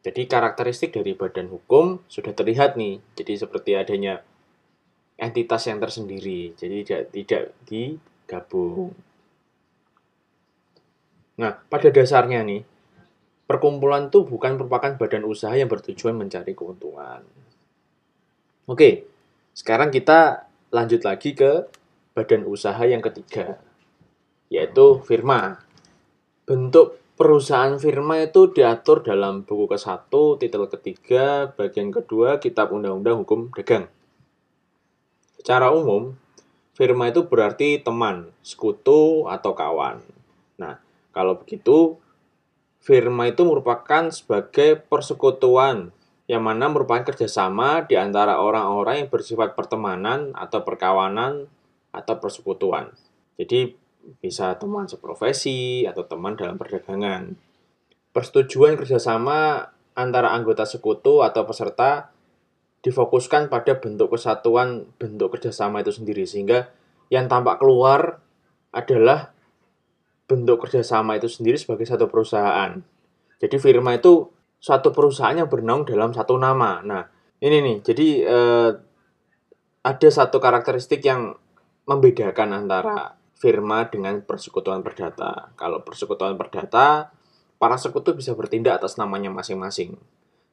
Jadi 0.03 0.27
karakteristik 0.27 0.91
dari 0.91 1.15
badan 1.15 1.47
hukum 1.47 2.03
sudah 2.11 2.35
terlihat 2.35 2.75
nih. 2.75 2.99
Jadi 3.15 3.39
seperti 3.39 3.79
adanya 3.79 4.19
entitas 5.15 5.71
yang 5.71 5.79
tersendiri. 5.79 6.51
Jadi 6.59 6.83
tidak 6.83 7.03
tidak 7.15 7.43
digabung. 7.63 8.91
Nah, 11.39 11.55
pada 11.71 11.87
dasarnya 11.87 12.43
nih, 12.43 12.67
perkumpulan 13.49 14.13
itu 14.13 14.21
bukan 14.29 14.61
merupakan 14.61 14.93
badan 14.93 15.25
usaha 15.25 15.57
yang 15.57 15.65
bertujuan 15.65 16.13
mencari 16.13 16.53
keuntungan. 16.53 17.25
Oke, 18.69 19.09
sekarang 19.57 19.89
kita 19.89 20.45
lanjut 20.69 21.01
lagi 21.01 21.33
ke 21.33 21.65
badan 22.13 22.45
usaha 22.45 22.77
yang 22.85 23.01
ketiga, 23.01 23.57
yaitu 24.53 25.01
firma. 25.01 25.65
Bentuk 26.45 27.01
perusahaan 27.17 27.73
firma 27.81 28.21
itu 28.21 28.53
diatur 28.53 29.01
dalam 29.01 29.41
buku 29.41 29.65
ke-1, 29.65 30.13
titel 30.37 30.69
ketiga, 30.69 31.49
bagian 31.49 31.89
kedua, 31.89 32.37
Kitab 32.37 32.69
Undang-Undang 32.69 33.25
Hukum 33.25 33.49
Dagang. 33.49 33.89
Secara 35.41 35.73
umum, 35.73 36.13
firma 36.77 37.09
itu 37.09 37.25
berarti 37.25 37.81
teman, 37.81 38.29
sekutu, 38.45 39.25
atau 39.25 39.57
kawan. 39.57 40.05
Nah, 40.61 40.77
kalau 41.09 41.41
begitu, 41.41 41.97
firma 42.79 43.27
itu 43.27 43.43
merupakan 43.43 44.09
sebagai 44.09 44.79
persekutuan 44.87 45.91
yang 46.29 46.45
mana 46.45 46.69
merupakan 46.69 47.03
kerjasama 47.09 47.89
di 47.89 47.97
antara 47.97 48.37
orang-orang 48.39 49.05
yang 49.05 49.09
bersifat 49.09 49.57
pertemanan 49.57 50.31
atau 50.37 50.61
perkawanan 50.61 51.49
atau 51.89 52.15
persekutuan. 52.21 52.93
Jadi, 53.35 53.73
bisa 54.21 54.53
teman 54.57 54.85
seprofesi 54.85 55.83
atau 55.89 56.05
teman 56.05 56.37
dalam 56.37 56.55
perdagangan. 56.55 57.33
Persetujuan 58.13 58.77
kerjasama 58.77 59.69
antara 59.97 60.31
anggota 60.31 60.63
sekutu 60.69 61.21
atau 61.25 61.43
peserta 61.43 62.13
difokuskan 62.79 63.51
pada 63.51 63.75
bentuk 63.75 64.15
kesatuan 64.15 64.87
bentuk 64.95 65.35
kerjasama 65.35 65.83
itu 65.83 65.91
sendiri 65.91 66.23
sehingga 66.23 66.71
yang 67.11 67.27
tampak 67.27 67.59
keluar 67.59 68.23
adalah 68.71 69.35
bentuk 70.29 70.61
kerjasama 70.61 71.17
itu 71.17 71.25
sendiri 71.25 71.57
sebagai 71.57 71.89
satu 71.89 72.05
perusahaan. 72.05 72.77
Jadi 73.41 73.55
firma 73.57 73.97
itu 73.97 74.29
suatu 74.61 74.93
perusahaan 74.93 75.33
yang 75.33 75.49
bernaung 75.49 75.89
dalam 75.89 76.13
satu 76.13 76.37
nama. 76.37 76.85
Nah 76.85 77.09
ini 77.41 77.57
nih 77.65 77.77
jadi 77.81 78.07
eh, 78.29 78.71
ada 79.81 80.09
satu 80.13 80.37
karakteristik 80.37 81.01
yang 81.01 81.33
membedakan 81.89 82.53
antara 82.53 83.17
firma 83.33 83.89
dengan 83.89 84.21
persekutuan 84.21 84.85
perdata. 84.85 85.49
Kalau 85.57 85.81
persekutuan 85.81 86.37
perdata, 86.37 87.09
para 87.57 87.79
sekutu 87.81 88.13
bisa 88.13 88.37
bertindak 88.37 88.83
atas 88.83 89.01
namanya 89.01 89.33
masing-masing. 89.33 89.97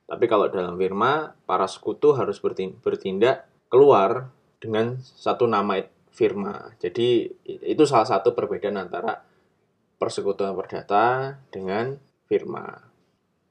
Tapi 0.07 0.25
kalau 0.31 0.47
dalam 0.47 0.79
firma, 0.79 1.35
para 1.45 1.67
sekutu 1.67 2.15
harus 2.15 2.39
bertindak 2.81 3.51
keluar 3.67 4.31
dengan 4.63 5.03
satu 5.03 5.51
nama 5.51 5.83
firma. 6.15 6.73
Jadi 6.79 7.27
itu 7.45 7.83
salah 7.85 8.07
satu 8.07 8.33
perbedaan 8.33 8.79
antara 8.79 9.27
persekutuan 9.97 10.53
perdata 10.53 11.37
dengan 11.49 11.97
firma. 12.29 12.87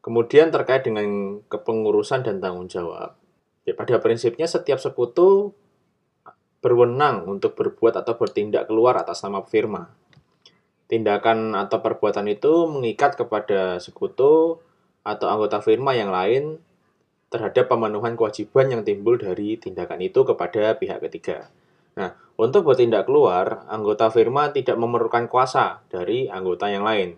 Kemudian 0.06 0.54
terkait 0.54 0.86
dengan 0.86 1.42
kepengurusan 1.50 2.22
dan 2.22 2.38
tanggung 2.38 2.70
jawab. 2.70 3.18
Ya, 3.66 3.74
pada 3.74 3.98
prinsipnya 3.98 4.46
setiap 4.46 4.78
sekutu 4.78 5.58
berwenang 6.62 7.26
untuk 7.26 7.58
berbuat 7.58 7.98
atau 7.98 8.14
bertindak 8.18 8.70
keluar 8.70 8.98
atas 8.98 9.26
nama 9.26 9.42
firma. 9.42 9.90
Tindakan 10.86 11.58
atau 11.58 11.82
perbuatan 11.82 12.30
itu 12.30 12.70
mengikat 12.70 13.18
kepada 13.18 13.82
sekutu 13.82 14.62
atau 15.02 15.28
anggota 15.30 15.62
firma 15.66 15.98
yang 15.98 16.14
lain 16.14 16.62
terhadap 17.34 17.70
pemenuhan 17.70 18.14
kewajiban 18.14 18.70
yang 18.70 18.82
timbul 18.86 19.18
dari 19.18 19.58
tindakan 19.58 20.02
itu 20.06 20.22
kepada 20.22 20.78
pihak 20.78 21.02
ketiga. 21.10 21.50
Nah, 21.96 22.12
untuk 22.36 22.68
bertindak 22.68 23.08
keluar, 23.08 23.64
anggota 23.72 24.12
firma 24.12 24.52
tidak 24.52 24.76
memerlukan 24.76 25.32
kuasa 25.32 25.84
dari 25.88 26.28
anggota 26.28 26.68
yang 26.68 26.84
lain. 26.84 27.16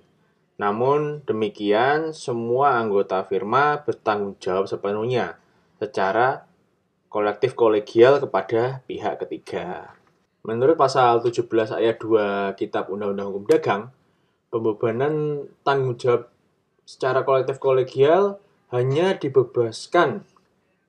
Namun 0.57 1.25
demikian, 1.25 2.13
semua 2.13 2.77
anggota 2.77 3.25
firma 3.25 3.81
bertanggung 3.81 4.37
jawab 4.41 4.65
sepenuhnya 4.69 5.37
secara 5.77 6.45
kolektif 7.09 7.53
kolegial 7.53 8.21
kepada 8.21 8.81
pihak 8.89 9.21
ketiga. 9.25 9.97
Menurut 10.45 10.77
pasal 10.77 11.21
17 11.21 11.73
ayat 11.73 11.97
2 12.01 12.57
Kitab 12.57 12.89
Undang-Undang 12.89 13.27
Hukum 13.29 13.45
Dagang, 13.45 13.83
pembebanan 14.53 15.45
tanggung 15.61 15.97
jawab 15.99 16.29
secara 16.87 17.27
kolektif 17.27 17.59
kolegial 17.59 18.39
hanya 18.71 19.15
dibebaskan 19.15 20.23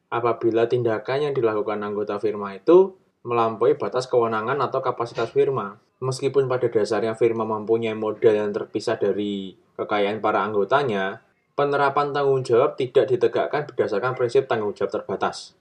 apabila 0.08 0.70
tindakan 0.70 1.30
yang 1.30 1.34
dilakukan 1.34 1.82
anggota 1.82 2.16
firma 2.22 2.54
itu 2.56 2.94
melampaui 3.28 3.76
batas 3.76 4.08
kewenangan 4.08 4.56
atau 4.64 4.80
kapasitas 4.80 5.28
firma. 5.28 5.76
Meskipun 6.00 6.48
pada 6.48 6.72
dasarnya 6.72 7.12
firma 7.12 7.44
mempunyai 7.44 7.92
modal 7.92 8.32
yang 8.32 8.56
terpisah 8.56 8.96
dari 8.96 9.52
kekayaan 9.76 10.24
para 10.24 10.40
anggotanya, 10.40 11.20
penerapan 11.52 12.16
tanggung 12.16 12.40
jawab 12.40 12.80
tidak 12.80 13.12
ditegakkan 13.12 13.68
berdasarkan 13.68 14.16
prinsip 14.16 14.48
tanggung 14.48 14.72
jawab 14.72 15.02
terbatas 15.02 15.58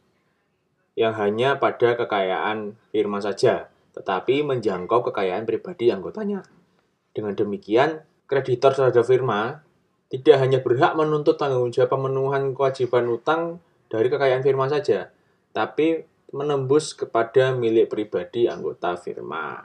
yang 0.98 1.14
hanya 1.14 1.62
pada 1.62 1.94
kekayaan 1.94 2.74
firma 2.90 3.22
saja, 3.22 3.70
tetapi 3.94 4.42
menjangkau 4.42 5.06
kekayaan 5.14 5.46
pribadi 5.46 5.94
anggotanya. 5.94 6.42
Dengan 7.14 7.38
demikian, 7.38 8.02
kreditor 8.26 8.74
terhadap 8.74 9.06
firma 9.06 9.62
tidak 10.10 10.42
hanya 10.42 10.58
berhak 10.66 10.98
menuntut 10.98 11.38
tanggung 11.38 11.70
jawab 11.70 11.94
pemenuhan 11.94 12.58
kewajiban 12.58 13.06
utang 13.14 13.62
dari 13.94 14.10
kekayaan 14.10 14.42
firma 14.42 14.66
saja, 14.66 15.14
tapi 15.54 16.02
menembus 16.32 16.92
kepada 16.92 17.56
milik 17.56 17.88
pribadi 17.92 18.52
anggota 18.52 19.00
firma. 19.00 19.64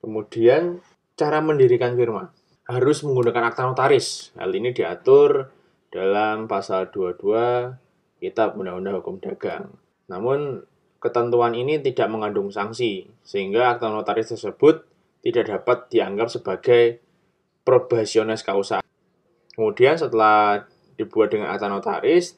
Kemudian, 0.00 0.80
cara 1.18 1.42
mendirikan 1.42 1.98
firma 1.98 2.32
harus 2.68 3.00
menggunakan 3.00 3.48
akta 3.48 3.64
notaris. 3.64 4.30
Hal 4.36 4.52
ini 4.52 4.76
diatur 4.76 5.48
dalam 5.88 6.44
pasal 6.44 6.92
22 6.92 8.20
Kitab 8.20 8.60
Undang-Undang 8.60 9.00
Hukum 9.00 9.16
Dagang. 9.24 9.72
Namun, 10.12 10.62
ketentuan 11.00 11.56
ini 11.56 11.80
tidak 11.80 12.12
mengandung 12.12 12.52
sanksi, 12.52 13.08
sehingga 13.24 13.72
akta 13.72 13.88
notaris 13.88 14.36
tersebut 14.36 14.84
tidak 15.24 15.48
dapat 15.48 15.88
dianggap 15.88 16.28
sebagai 16.28 17.00
probationes 17.64 18.44
causa. 18.44 18.84
Kemudian 19.56 19.96
setelah 19.96 20.68
dibuat 21.00 21.32
dengan 21.32 21.48
akta 21.50 21.72
notaris, 21.72 22.36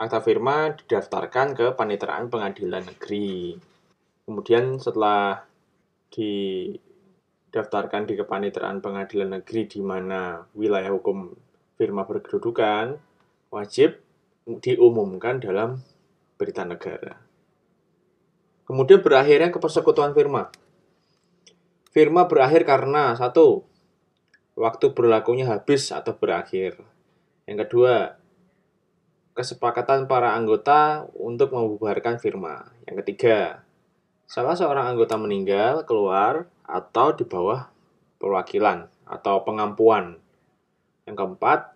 akta 0.00 0.24
firma 0.24 0.72
didaftarkan 0.72 1.52
ke 1.52 1.66
paniteraan 1.76 2.32
pengadilan 2.32 2.88
negeri. 2.88 3.52
Kemudian 4.24 4.80
setelah 4.80 5.44
didaftarkan 6.08 8.08
di 8.08 8.16
kepaniteraan 8.16 8.80
pengadilan 8.80 9.36
negeri 9.36 9.68
di 9.68 9.84
mana 9.84 10.48
wilayah 10.56 10.96
hukum 10.96 11.36
firma 11.76 12.08
berkedudukan, 12.08 12.96
wajib 13.52 14.00
diumumkan 14.48 15.36
dalam 15.36 15.84
berita 16.40 16.64
negara. 16.64 17.20
Kemudian 18.64 19.04
berakhirnya 19.04 19.52
ke 19.52 19.60
persekutuan 19.60 20.16
firma. 20.16 20.48
Firma 21.90 22.24
berakhir 22.24 22.64
karena 22.64 23.18
satu, 23.18 23.66
waktu 24.56 24.96
berlakunya 24.96 25.50
habis 25.50 25.90
atau 25.90 26.14
berakhir. 26.14 26.78
Yang 27.50 27.66
kedua, 27.66 28.19
kesepakatan 29.34 30.10
para 30.10 30.34
anggota 30.34 31.06
untuk 31.14 31.54
membubarkan 31.54 32.18
firma. 32.18 32.70
Yang 32.86 33.06
ketiga, 33.06 33.62
salah 34.26 34.58
seorang 34.58 34.94
anggota 34.94 35.14
meninggal, 35.14 35.86
keluar, 35.86 36.50
atau 36.66 37.14
di 37.14 37.26
bawah 37.26 37.70
perwakilan 38.22 38.86
atau 39.06 39.42
pengampuan. 39.42 40.18
Yang 41.06 41.16
keempat, 41.18 41.74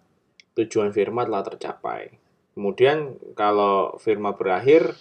tujuan 0.54 0.94
firma 0.94 1.26
telah 1.26 1.42
tercapai. 1.42 2.14
Kemudian 2.54 3.18
kalau 3.34 3.98
firma 3.98 4.38
berakhir, 4.38 4.94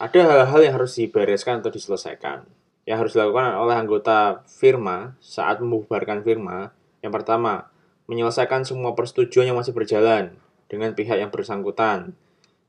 ada 0.00 0.20
hal-hal 0.24 0.60
yang 0.64 0.74
harus 0.80 0.96
dibereskan 0.96 1.60
atau 1.60 1.68
diselesaikan. 1.68 2.48
Yang 2.88 2.96
harus 3.02 3.12
dilakukan 3.18 3.56
oleh 3.60 3.76
anggota 3.76 4.46
firma 4.48 5.18
saat 5.20 5.60
membubarkan 5.60 6.24
firma, 6.24 6.72
yang 7.04 7.12
pertama, 7.12 7.68
menyelesaikan 8.06 8.62
semua 8.62 8.94
persetujuan 8.94 9.50
yang 9.50 9.58
masih 9.58 9.74
berjalan 9.74 10.38
dengan 10.66 10.92
pihak 10.92 11.18
yang 11.18 11.30
bersangkutan. 11.30 12.14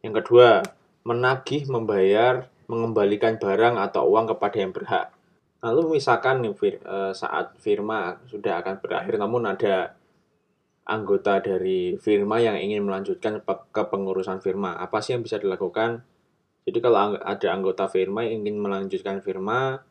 Yang 0.01 0.13
kedua, 0.23 0.61
menagih, 1.07 1.65
membayar, 1.69 2.49
mengembalikan 2.69 3.39
barang 3.39 3.75
atau 3.79 4.05
uang 4.11 4.35
kepada 4.35 4.57
yang 4.59 4.73
berhak. 4.75 5.07
Lalu 5.63 5.97
misalkan 5.97 6.45
nih, 6.45 6.53
eh, 6.53 7.13
saat 7.17 7.57
firma 7.57 8.21
sudah 8.29 8.61
akan 8.61 8.77
berakhir, 8.77 9.17
namun 9.17 9.49
ada 9.49 9.97
anggota 10.87 11.43
dari 11.43 11.99
firma 11.99 12.39
yang 12.39 12.55
ingin 12.55 12.85
melanjutkan 12.85 13.43
ke 13.43 13.83
pengurusan 13.91 14.39
firma. 14.39 14.77
Apa 14.79 15.03
sih 15.03 15.17
yang 15.17 15.25
bisa 15.25 15.35
dilakukan? 15.35 16.05
Jadi 16.63 16.79
kalau 16.79 17.15
ada 17.19 17.47
anggota 17.51 17.87
firma 17.91 18.23
yang 18.23 18.43
ingin 18.43 18.59
melanjutkan 18.59 19.19
firma, 19.19 19.83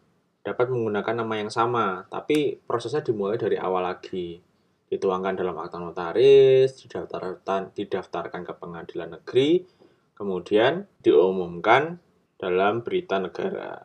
dapat 0.44 0.70
menggunakan 0.70 1.24
nama 1.24 1.34
yang 1.36 1.50
sama, 1.50 2.06
tapi 2.06 2.60
prosesnya 2.64 3.02
dimulai 3.02 3.36
dari 3.36 3.58
awal 3.58 3.82
lagi 3.82 4.45
dituangkan 4.86 5.34
dalam 5.34 5.58
akta 5.58 5.82
notaris, 5.82 6.78
didaftarkan, 6.78 7.74
didaftarkan 7.74 8.42
ke 8.46 8.52
pengadilan 8.54 9.18
negeri, 9.18 9.66
kemudian 10.14 10.86
diumumkan 11.02 11.98
dalam 12.38 12.86
berita 12.86 13.18
negara. 13.18 13.82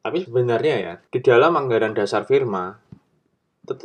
Tapi 0.00 0.24
sebenarnya 0.24 0.76
ya, 0.80 0.94
di 1.12 1.20
dalam 1.20 1.52
anggaran 1.58 1.92
dasar 1.92 2.24
firma, 2.24 2.80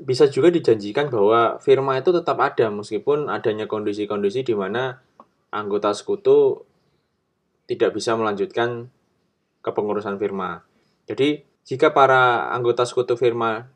bisa 0.07 0.31
juga 0.31 0.47
dijanjikan 0.47 1.11
bahwa 1.11 1.59
firma 1.59 1.99
itu 1.99 2.15
tetap 2.15 2.39
ada 2.39 2.71
meskipun 2.71 3.27
adanya 3.27 3.67
kondisi-kondisi 3.67 4.47
di 4.47 4.55
mana 4.55 5.03
anggota 5.51 5.91
sekutu 5.91 6.63
tidak 7.67 7.91
bisa 7.91 8.15
melanjutkan 8.15 8.87
kepengurusan 9.59 10.15
firma. 10.15 10.63
Jadi, 11.11 11.43
jika 11.67 11.91
para 11.91 12.51
anggota 12.55 12.87
sekutu 12.87 13.19
firma 13.19 13.67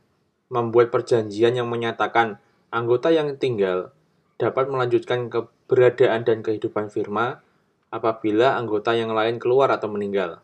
membuat 0.48 0.88
perjanjian 0.92 1.56
yang 1.60 1.68
menyatakan 1.68 2.40
Anggota 2.68 3.16
yang 3.16 3.40
tinggal 3.40 3.96
dapat 4.36 4.68
melanjutkan 4.68 5.32
keberadaan 5.32 6.28
dan 6.28 6.44
kehidupan 6.44 6.92
firma 6.92 7.40
apabila 7.88 8.60
anggota 8.60 8.92
yang 8.92 9.16
lain 9.16 9.40
keluar 9.40 9.72
atau 9.72 9.88
meninggal. 9.88 10.44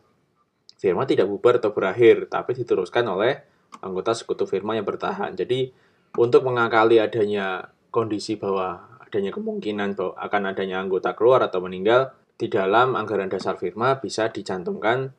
Firma 0.80 1.04
tidak 1.04 1.28
bubar 1.28 1.60
atau 1.60 1.76
berakhir, 1.76 2.28
tapi 2.32 2.56
diteruskan 2.56 3.04
oleh 3.08 3.44
anggota 3.84 4.16
sekutu 4.16 4.48
firma 4.48 4.72
yang 4.72 4.88
bertahan. 4.88 5.36
Jadi, 5.36 5.68
untuk 6.16 6.48
mengakali 6.48 6.96
adanya 6.96 7.72
kondisi 7.92 8.40
bahwa 8.40 9.00
adanya 9.04 9.30
kemungkinan 9.30 9.92
bahwa 9.92 10.16
akan 10.18 10.42
adanya 10.50 10.80
anggota 10.80 11.12
keluar 11.12 11.44
atau 11.44 11.60
meninggal, 11.60 12.16
di 12.34 12.50
dalam 12.50 12.98
anggaran 12.98 13.30
dasar 13.30 13.54
firma 13.54 14.02
bisa 14.02 14.26
dicantumkan 14.32 15.14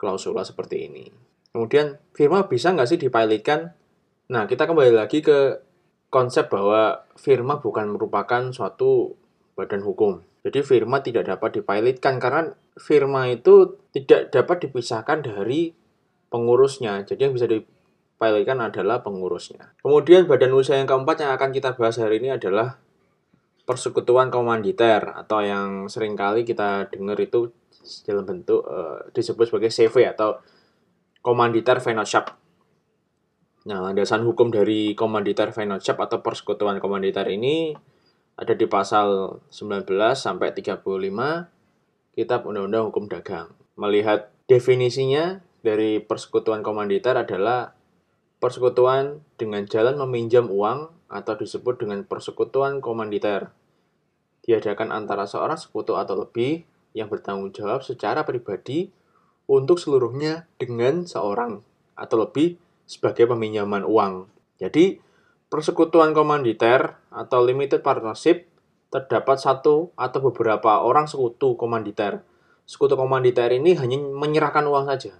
klausula 0.00 0.40
seperti 0.46 0.88
ini. 0.88 1.04
Kemudian, 1.52 2.00
firma 2.16 2.48
bisa 2.48 2.72
nggak 2.72 2.88
sih 2.88 2.98
dipilotkan? 3.00 3.76
Nah, 4.32 4.48
kita 4.48 4.64
kembali 4.64 4.92
lagi 4.96 5.20
ke 5.20 5.65
konsep 6.10 6.48
bahwa 6.48 7.04
firma 7.18 7.58
bukan 7.58 7.92
merupakan 7.92 8.52
suatu 8.54 9.14
badan 9.58 9.82
hukum. 9.82 10.22
Jadi 10.46 10.62
firma 10.62 11.02
tidak 11.02 11.26
dapat 11.26 11.58
dipilotkan 11.58 12.22
karena 12.22 12.54
firma 12.78 13.26
itu 13.26 13.74
tidak 13.90 14.30
dapat 14.30 14.68
dipisahkan 14.68 15.26
dari 15.26 15.74
pengurusnya. 16.30 17.02
Jadi 17.02 17.20
yang 17.26 17.34
bisa 17.34 17.50
dipilotkan 17.50 18.62
adalah 18.62 19.02
pengurusnya. 19.02 19.74
Kemudian 19.82 20.30
badan 20.30 20.54
usaha 20.54 20.78
yang 20.78 20.86
keempat 20.86 21.26
yang 21.26 21.34
akan 21.34 21.50
kita 21.50 21.74
bahas 21.74 21.98
hari 21.98 22.22
ini 22.22 22.38
adalah 22.38 22.78
persekutuan 23.66 24.30
komanditer 24.30 25.02
atau 25.02 25.42
yang 25.42 25.90
sering 25.90 26.14
kali 26.14 26.46
kita 26.46 26.86
dengar 26.94 27.18
itu 27.18 27.50
dalam 28.06 28.22
bentuk 28.22 28.62
uh, 28.62 29.10
disebut 29.10 29.50
sebagai 29.50 29.74
CV 29.74 30.06
atau 30.06 30.38
komanditer 31.18 31.82
fellowship 31.82 32.30
Nah, 33.66 33.82
landasan 33.82 34.22
hukum 34.22 34.54
dari 34.54 34.94
komanditer 34.94 35.50
fellowship 35.50 35.98
atau 35.98 36.22
persekutuan 36.22 36.78
komanditer 36.78 37.26
ini 37.26 37.74
ada 38.38 38.54
di 38.54 38.62
pasal 38.70 39.42
19 39.50 39.90
sampai 40.14 40.54
35 40.54 40.86
Kitab 42.14 42.46
Undang-Undang 42.46 42.94
Hukum 42.94 43.10
Dagang. 43.10 43.50
Melihat 43.74 44.30
definisinya 44.46 45.42
dari 45.66 45.98
persekutuan 45.98 46.62
komanditer 46.62 47.18
adalah 47.18 47.74
persekutuan 48.38 49.26
dengan 49.34 49.66
jalan 49.66 49.98
meminjam 49.98 50.46
uang 50.46 50.94
atau 51.10 51.34
disebut 51.34 51.82
dengan 51.82 52.06
persekutuan 52.06 52.78
komanditer. 52.78 53.50
Diadakan 54.46 54.94
antara 54.94 55.26
seorang 55.26 55.58
sekutu 55.58 55.98
atau 55.98 56.14
lebih 56.14 56.62
yang 56.94 57.10
bertanggung 57.10 57.50
jawab 57.50 57.82
secara 57.82 58.22
pribadi 58.22 58.94
untuk 59.50 59.82
seluruhnya 59.82 60.46
dengan 60.54 61.02
seorang 61.02 61.66
atau 61.98 62.16
lebih 62.22 62.62
sebagai 62.86 63.26
peminjaman 63.26 63.82
uang. 63.82 64.30
Jadi, 64.56 65.02
persekutuan 65.50 66.14
komanditer 66.14 66.96
atau 67.12 67.42
limited 67.42 67.82
partnership 67.82 68.48
terdapat 68.88 69.36
satu 69.36 69.92
atau 69.98 70.20
beberapa 70.30 70.80
orang 70.80 71.10
sekutu 71.10 71.58
komanditer. 71.58 72.22
Sekutu 72.64 72.94
komanditer 72.98 73.50
ini 73.52 73.74
hanya 73.78 73.98
menyerahkan 74.00 74.66
uang 74.66 74.90
saja, 74.90 75.18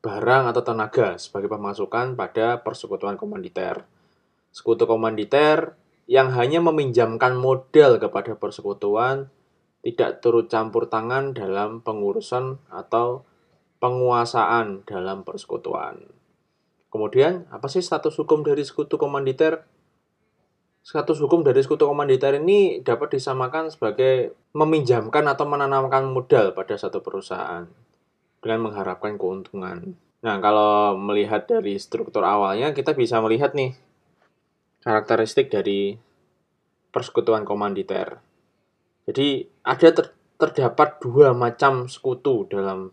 barang 0.00 0.52
atau 0.52 0.62
tenaga 0.64 1.16
sebagai 1.20 1.50
pemasukan 1.50 2.16
pada 2.16 2.60
persekutuan 2.64 3.20
komanditer. 3.20 3.84
Sekutu 4.52 4.88
komanditer 4.88 5.76
yang 6.06 6.32
hanya 6.32 6.62
meminjamkan 6.62 7.34
modal 7.34 7.98
kepada 7.98 8.38
persekutuan 8.38 9.28
tidak 9.84 10.22
turut 10.22 10.48
campur 10.48 10.88
tangan 10.88 11.34
dalam 11.36 11.82
pengurusan 11.82 12.62
atau 12.70 13.26
penguasaan 13.78 14.86
dalam 14.88 15.22
persekutuan. 15.22 16.08
Kemudian, 16.90 17.44
apa 17.50 17.66
sih 17.66 17.82
status 17.82 18.14
hukum 18.16 18.46
dari 18.46 18.62
sekutu 18.62 18.96
komanditer? 18.96 19.66
Status 20.86 21.18
hukum 21.18 21.42
dari 21.42 21.58
sekutu 21.60 21.82
komanditer 21.82 22.38
ini 22.38 22.78
dapat 22.78 23.18
disamakan 23.18 23.74
sebagai 23.74 24.38
meminjamkan 24.54 25.26
atau 25.26 25.44
menanamkan 25.50 26.06
modal 26.06 26.54
pada 26.54 26.78
satu 26.78 27.02
perusahaan 27.02 27.66
dengan 28.38 28.70
mengharapkan 28.70 29.18
keuntungan. 29.18 29.98
Nah, 30.22 30.36
kalau 30.38 30.94
melihat 30.94 31.50
dari 31.50 31.74
struktur 31.82 32.22
awalnya, 32.22 32.70
kita 32.70 32.94
bisa 32.94 33.18
melihat 33.18 33.52
nih 33.58 33.74
karakteristik 34.86 35.50
dari 35.50 35.98
persekutuan 36.94 37.42
komanditer. 37.42 38.22
Jadi, 39.10 39.42
ada 39.66 39.88
ter 39.90 40.14
terdapat 40.36 41.00
dua 41.00 41.32
macam 41.32 41.88
sekutu 41.88 42.44
dalam 42.46 42.92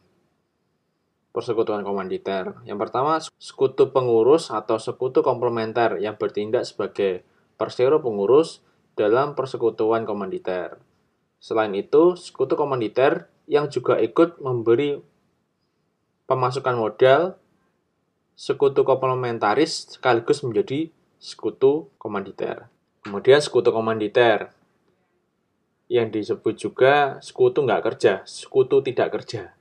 persekutuan 1.34 1.82
komanditer. 1.82 2.54
Yang 2.64 2.80
pertama, 2.88 3.18
sekutu 3.42 3.90
pengurus 3.90 4.54
atau 4.54 4.78
sekutu 4.78 5.26
komplementer 5.26 5.98
yang 5.98 6.16
bertindak 6.16 6.64
sebagai 6.64 7.26
persero 7.58 8.00
pengurus 8.00 8.62
dalam 8.94 9.34
persekutuan 9.34 10.06
komanditer. 10.06 10.78
Selain 11.42 11.74
itu, 11.74 12.14
sekutu 12.14 12.54
komanditer 12.54 13.28
yang 13.50 13.68
juga 13.68 13.98
ikut 13.98 14.40
memberi 14.40 15.02
pemasukan 16.30 16.78
modal 16.78 17.36
sekutu 18.38 18.86
komplementaris 18.86 19.98
sekaligus 19.98 20.46
menjadi 20.46 20.94
sekutu 21.18 21.90
komanditer. 21.98 22.70
Kemudian 23.04 23.42
sekutu 23.44 23.74
komanditer 23.74 24.54
yang 25.92 26.08
disebut 26.14 26.56
juga 26.56 27.20
sekutu 27.20 27.66
nggak 27.66 27.84
kerja, 27.84 28.24
sekutu 28.24 28.80
tidak 28.80 29.20
kerja 29.20 29.52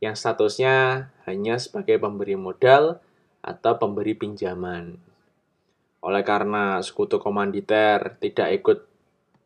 yang 0.00 0.16
statusnya 0.16 1.08
hanya 1.28 1.60
sebagai 1.60 2.00
pemberi 2.00 2.34
modal 2.34 3.04
atau 3.44 3.76
pemberi 3.76 4.16
pinjaman. 4.16 4.96
Oleh 6.00 6.24
karena 6.24 6.80
sekutu 6.80 7.20
komanditer 7.20 8.16
tidak 8.16 8.48
ikut 8.56 8.78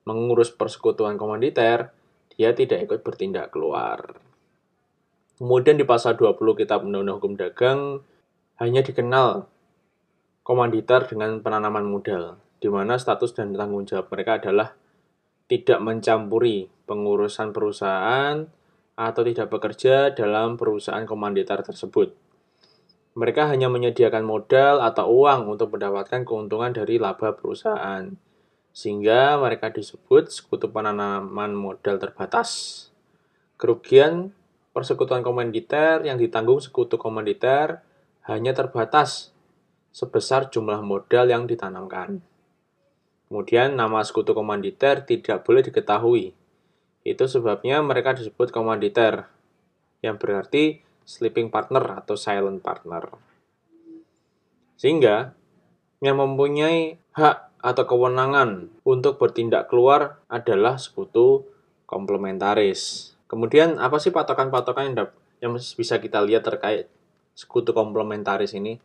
mengurus 0.07 0.55
persekutuan 0.55 1.19
komanditer, 1.19 1.91
dia 2.35 2.55
tidak 2.55 2.87
ikut 2.87 3.01
bertindak 3.03 3.51
keluar. 3.51 4.15
Kemudian 5.35 5.75
di 5.75 5.83
pasal 5.83 6.15
20 6.15 6.39
Kitab 6.55 6.87
Undang-Undang 6.87 7.19
Hukum 7.19 7.35
Dagang 7.35 7.81
hanya 8.63 8.87
dikenal 8.87 9.51
komanditer 10.47 11.11
dengan 11.11 11.43
penanaman 11.43 11.83
modal, 11.83 12.39
di 12.63 12.71
mana 12.71 12.95
status 12.95 13.35
dan 13.35 13.51
tanggung 13.51 13.83
jawab 13.83 14.07
mereka 14.15 14.39
adalah 14.39 14.79
tidak 15.51 15.83
mencampuri 15.83 16.71
pengurusan 16.87 17.51
perusahaan, 17.51 18.47
atau 18.95 19.23
tidak 19.27 19.51
bekerja 19.51 20.15
dalam 20.15 20.55
perusahaan 20.55 21.03
komanditer 21.03 21.63
tersebut. 21.63 22.15
Mereka 23.15 23.47
hanya 23.47 23.71
menyediakan 23.71 24.27
modal 24.27 24.83
atau 24.83 25.07
uang 25.23 25.47
untuk 25.55 25.75
mendapatkan 25.79 26.27
keuntungan 26.27 26.75
dari 26.75 26.99
laba 26.99 27.35
perusahaan. 27.35 28.11
sehingga 28.75 29.39
mereka 29.39 29.71
disebut 29.71 30.35
sekutu 30.35 30.67
penanaman 30.67 31.55
modal 31.55 31.95
terbatas. 31.95 32.91
Kerugian 33.55 34.35
persekutuan 34.75 35.23
komanditer 35.23 36.03
yang 36.03 36.19
ditanggung 36.19 36.59
sekutu 36.59 36.99
komanditer 36.99 37.87
hanya 38.27 38.51
terbatas 38.51 39.31
sebesar 39.95 40.51
jumlah 40.51 40.83
modal 40.83 41.31
yang 41.31 41.47
ditanamkan. 41.47 42.19
Kemudian 43.31 43.79
nama 43.79 44.03
sekutu 44.03 44.35
komanditer 44.35 45.07
tidak 45.07 45.47
boleh 45.47 45.63
diketahui. 45.63 46.35
Itu 47.05 47.29
sebabnya 47.29 47.85
mereka 47.85 48.17
disebut 48.17 48.49
komanditer, 48.49 49.29
yang 50.01 50.17
berarti 50.17 50.81
sleeping 51.05 51.53
partner 51.53 52.01
atau 52.01 52.17
silent 52.17 52.65
partner. 52.65 53.13
Sehingga 54.81 55.37
yang 56.01 56.21
mempunyai 56.21 56.97
hak 57.17 57.55
atau 57.65 57.85
kewenangan 57.89 58.69
untuk 58.85 59.17
bertindak 59.17 59.73
keluar 59.73 60.21
adalah 60.29 60.77
sekutu 60.77 61.49
komplementaris. 61.89 63.13
Kemudian 63.25 63.81
apa 63.81 63.97
sih 63.97 64.13
patokan-patokan 64.13 64.93
yang, 64.93 65.09
yang 65.41 65.53
bisa 65.57 65.97
kita 65.97 66.21
lihat 66.21 66.45
terkait 66.45 66.93
sekutu 67.33 67.73
komplementaris 67.73 68.53
ini? 68.53 68.77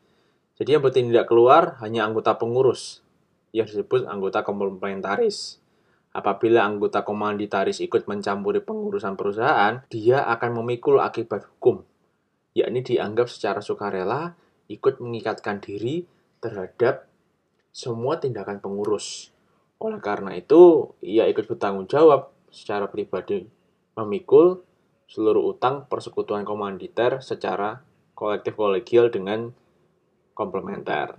Jadi 0.55 0.75
yang 0.75 0.83
bertindak 0.83 1.27
keluar 1.27 1.79
hanya 1.83 2.07
anggota 2.07 2.35
pengurus 2.35 3.03
yang 3.51 3.67
disebut 3.67 4.07
anggota 4.07 4.43
komplementaris. 4.43 5.59
Apabila 6.19 6.67
anggota 6.67 7.07
komanditaris 7.07 7.79
ikut 7.79 8.03
mencampuri 8.11 8.59
pengurusan 8.59 9.15
perusahaan, 9.15 9.79
dia 9.87 10.27
akan 10.27 10.59
memikul 10.59 10.99
akibat 10.99 11.47
hukum, 11.47 11.87
yakni 12.51 12.83
dianggap 12.83 13.31
secara 13.31 13.63
sukarela 13.63 14.35
ikut 14.67 14.99
mengikatkan 14.99 15.63
diri 15.63 16.03
terhadap 16.43 17.07
semua 17.71 18.19
tindakan 18.19 18.59
pengurus. 18.59 19.31
Oleh 19.79 20.03
karena 20.03 20.35
itu, 20.35 20.91
ia 20.99 21.23
ikut 21.31 21.47
bertanggung 21.47 21.87
jawab 21.87 22.35
secara 22.51 22.91
pribadi 22.91 23.47
memikul 23.95 24.59
seluruh 25.07 25.55
utang 25.55 25.87
persekutuan 25.87 26.43
komanditer 26.43 27.23
secara 27.23 27.79
kolektif 28.11 28.59
kolegial 28.59 29.07
dengan 29.07 29.55
komplementer. 30.35 31.15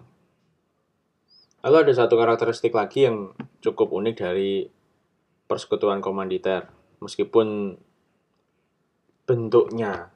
Lalu 1.65 1.77
ada 1.89 1.93
satu 2.05 2.21
karakteristik 2.21 2.77
lagi 2.77 3.09
yang 3.09 3.33
cukup 3.65 3.89
unik 3.97 4.15
dari 4.21 4.69
persekutuan 5.51 5.99
komanditer. 5.99 6.71
Meskipun 7.03 7.75
bentuknya 9.27 10.15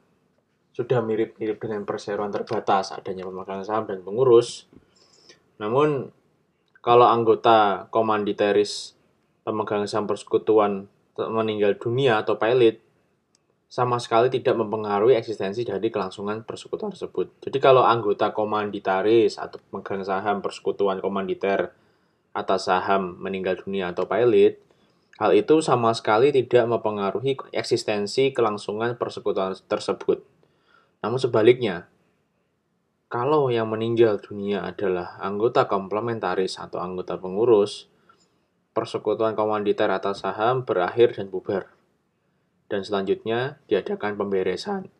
sudah 0.70 1.02
mirip-mirip 1.02 1.58
dengan 1.58 1.82
perseroan 1.82 2.30
terbatas, 2.30 2.94
adanya 2.94 3.26
pemegang 3.26 3.66
saham 3.66 3.90
dan 3.90 4.06
pengurus, 4.06 4.70
namun 5.58 6.14
kalau 6.82 7.06
anggota 7.06 7.90
komanditeris 7.90 8.94
pemegang 9.42 9.86
saham 9.86 10.06
persekutuan 10.06 10.90
meninggal 11.14 11.78
dunia 11.78 12.22
atau 12.22 12.34
pilot, 12.34 12.82
sama 13.70 13.98
sekali 14.02 14.30
tidak 14.30 14.54
mempengaruhi 14.58 15.18
eksistensi 15.18 15.66
dari 15.66 15.90
kelangsungan 15.90 16.42
persekutuan 16.42 16.94
tersebut. 16.94 17.42
Jadi 17.42 17.58
kalau 17.62 17.82
anggota 17.82 18.30
komanditaris 18.34 19.38
atau 19.38 19.58
pemegang 19.70 20.02
saham 20.02 20.42
persekutuan 20.42 20.98
komanditer 20.98 21.74
atas 22.34 22.66
saham 22.66 23.14
meninggal 23.22 23.58
dunia 23.62 23.94
atau 23.94 24.10
pilot, 24.10 24.58
hal 25.18 25.30
itu 25.34 25.62
sama 25.62 25.94
sekali 25.94 26.34
tidak 26.34 26.66
mempengaruhi 26.66 27.38
eksistensi 27.54 28.34
kelangsungan 28.34 28.98
persekutuan 28.98 29.54
tersebut. 29.70 30.26
Namun 31.04 31.20
sebaliknya, 31.20 31.86
kalau 33.12 33.46
yang 33.46 33.70
meninggal 33.70 34.18
dunia 34.18 34.66
adalah 34.66 35.20
anggota 35.22 35.70
komplementaris 35.70 36.58
atau 36.58 36.82
anggota 36.82 37.14
pengurus, 37.14 37.86
persekutuan 38.74 39.38
komanditer 39.38 39.86
atas 39.86 40.26
saham 40.26 40.66
berakhir 40.66 41.14
dan 41.14 41.30
bubar. 41.30 41.70
Dan 42.66 42.82
selanjutnya 42.82 43.62
diadakan 43.70 44.18
pemberesan. 44.18 44.90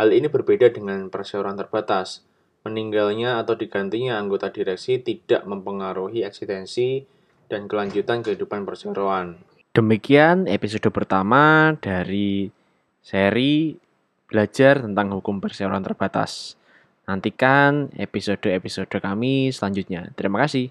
Hal 0.00 0.14
ini 0.14 0.32
berbeda 0.32 0.72
dengan 0.72 1.12
perseroan 1.12 1.60
terbatas. 1.60 2.24
Meninggalnya 2.64 3.42
atau 3.42 3.58
digantinya 3.58 4.16
anggota 4.16 4.48
direksi 4.48 5.02
tidak 5.02 5.44
mempengaruhi 5.44 6.24
eksistensi 6.24 7.04
dan 7.50 7.68
kelanjutan 7.68 8.24
kehidupan 8.24 8.64
perseroan. 8.64 9.57
Demikian 9.72 10.48
episode 10.50 10.88
pertama 10.90 11.74
dari 11.78 12.50
seri 13.04 13.76
belajar 14.28 14.84
tentang 14.84 15.16
hukum 15.16 15.40
perseroan 15.40 15.84
terbatas. 15.84 16.58
Nantikan 17.08 17.88
episode-episode 17.96 18.92
kami 19.00 19.48
selanjutnya. 19.48 20.12
Terima 20.12 20.44
kasih. 20.44 20.68